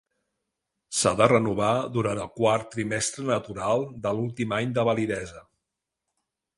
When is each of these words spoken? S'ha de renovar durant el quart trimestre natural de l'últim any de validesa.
S'ha 0.99 1.11
de 1.19 1.27
renovar 1.31 1.69
durant 1.99 2.23
el 2.23 2.33
quart 2.39 2.67
trimestre 2.73 3.29
natural 3.31 3.87
de 4.07 4.17
l'últim 4.19 4.59
any 4.63 4.77
de 4.81 4.91
validesa. 4.93 5.49